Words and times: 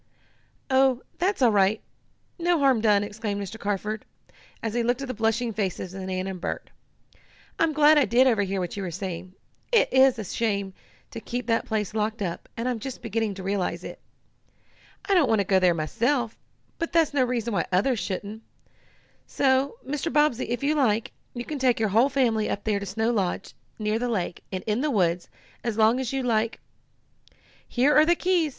"Oh, 0.71 1.03
that's 1.19 1.43
all 1.43 1.51
right 1.51 1.79
no 2.39 2.57
harm 2.57 2.81
done!" 2.81 3.03
exclaimed 3.03 3.39
Mr. 3.39 3.59
Carford, 3.59 4.03
as 4.63 4.73
he 4.73 4.81
looked 4.81 5.03
at 5.03 5.07
the 5.07 5.13
blushing 5.13 5.53
faces 5.53 5.93
of 5.93 6.01
Nan 6.01 6.25
and 6.25 6.41
Bert. 6.41 6.71
"I'm 7.59 7.71
glad 7.71 7.99
I 7.99 8.05
did 8.05 8.25
overhear 8.25 8.59
what 8.59 8.75
you 8.75 8.81
were 8.81 8.89
saying. 8.89 9.35
It 9.71 9.93
is 9.93 10.17
a 10.17 10.23
shame 10.23 10.73
to 11.11 11.19
keep 11.19 11.45
that 11.45 11.67
place 11.67 11.93
locked 11.93 12.23
up, 12.23 12.49
and 12.57 12.67
I'm 12.67 12.79
just 12.79 13.03
beginning 13.03 13.35
to 13.35 13.43
realize 13.43 13.83
it. 13.83 13.99
"I 15.05 15.13
don't 15.13 15.29
want 15.29 15.37
to 15.39 15.45
go 15.45 15.59
there 15.59 15.75
myself, 15.75 16.35
but 16.79 16.91
that's 16.91 17.13
no 17.13 17.23
reason 17.23 17.53
why 17.53 17.67
others 17.71 17.99
shouldn't. 17.99 18.41
So, 19.27 19.77
Mr. 19.87 20.11
Bobbsey, 20.11 20.45
if 20.49 20.63
you 20.63 20.73
like, 20.73 21.11
you 21.35 21.45
can 21.45 21.59
take 21.59 21.79
your 21.79 21.89
whole 21.89 22.09
family 22.09 22.49
up 22.49 22.63
there 22.63 22.79
to 22.79 22.87
Snow 22.87 23.11
Lodge, 23.11 23.53
near 23.77 23.99
the 23.99 24.09
lake, 24.09 24.43
and 24.51 24.63
in 24.65 24.81
the 24.81 24.89
woods, 24.89 25.25
and 25.63 25.69
stay 25.69 25.69
as 25.69 25.77
long 25.77 25.99
as 25.99 26.11
you 26.11 26.23
like. 26.23 26.59
Here 27.67 27.93
are 27.95 28.03
the 28.07 28.15
keys!" 28.15 28.49